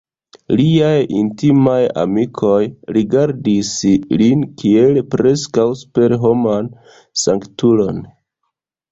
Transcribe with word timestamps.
Liaj 0.59 0.93
intimaj 1.17 1.81
amikoj 2.03 2.61
rigardis 2.97 3.69
lin 4.21 4.41
kiel 4.61 4.97
preskaŭ 5.15 5.67
superhoman 5.83 6.71
sanktulon. 7.25 8.01